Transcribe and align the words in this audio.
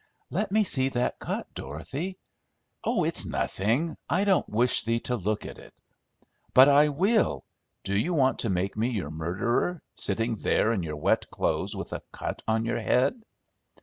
"Let 0.31 0.51
me 0.51 0.63
see 0.63 0.89
that 0.89 1.19
cut, 1.19 1.53
Dorothy!" 1.53 2.17
"Oh, 2.83 3.03
it's 3.03 3.23
nothing. 3.23 3.95
I 4.09 4.23
don't 4.23 4.49
wish 4.49 4.81
thee 4.83 4.99
to 5.01 5.15
look 5.15 5.45
at 5.45 5.59
it!" 5.59 5.75
"But 6.55 6.67
I 6.69 6.87
will! 6.89 7.43
Do 7.83 7.95
you 7.95 8.15
want 8.15 8.39
to 8.39 8.49
make 8.49 8.75
me 8.75 8.89
your 8.89 9.11
murderer, 9.11 9.83
sitting 9.93 10.37
there 10.37 10.71
in 10.73 10.81
your 10.81 10.95
wet 10.95 11.29
clothes 11.29 11.75
with 11.75 11.93
a 11.93 12.01
cut 12.13 12.41
on 12.47 12.65
your 12.65 12.79
head?" 12.81 13.21